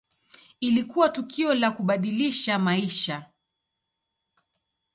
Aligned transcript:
Ilikuwa 0.59 1.09
tukio 1.09 1.53
la 1.53 1.71
kubadilisha 1.71 2.59
maisha. 2.59 3.25